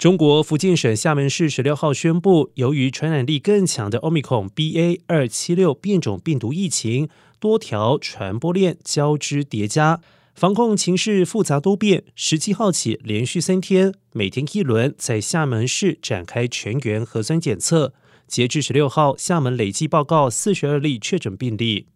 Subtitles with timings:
[0.00, 10.00] 中国福建省厦门市十六号宣布，由于传染力更强的奥密克戎 BA 二七六变种病毒疫情，多条传播链交织叠加，
[10.34, 12.04] 防控情势复杂多变。
[12.14, 17.92] 十七号起，连续三天，每天一轮，在厦门市展开全员核酸检测。
[18.26, 21.88] 截至十六号，厦门累计报告四十二例确诊病例。